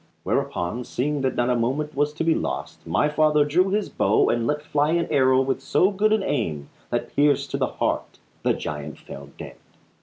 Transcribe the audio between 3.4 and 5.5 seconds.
drew his bow and let fly an arrow